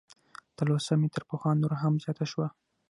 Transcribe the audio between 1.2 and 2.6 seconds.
پخوا نوره هم زیاته شوه.